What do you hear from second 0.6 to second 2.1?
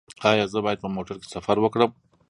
باید په موټر کې سفر وکړم؟